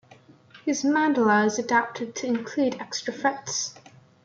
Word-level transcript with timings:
His 0.65 0.81
mandola 0.81 1.45
is 1.45 1.59
adapted 1.59 2.15
to 2.15 2.25
include 2.25 2.73
extra 2.81 3.13
frets. 3.13 3.75